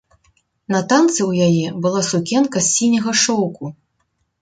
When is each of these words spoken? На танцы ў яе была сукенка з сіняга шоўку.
На 0.75 0.79
танцы 0.93 1.17
ў 1.25 1.31
яе 1.49 1.67
была 1.85 2.01
сукенка 2.11 2.57
з 2.67 2.73
сіняга 2.75 3.11
шоўку. 3.25 3.75